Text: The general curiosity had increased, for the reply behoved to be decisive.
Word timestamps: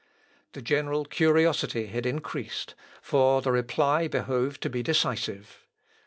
The 0.53 0.63
general 0.63 1.05
curiosity 1.05 1.85
had 1.85 2.07
increased, 2.07 2.73
for 3.03 3.43
the 3.43 3.51
reply 3.51 4.07
behoved 4.07 4.63
to 4.63 4.69
be 4.71 4.81
decisive. 4.81 5.63